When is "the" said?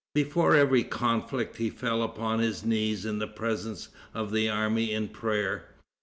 3.19-3.27, 4.31-4.49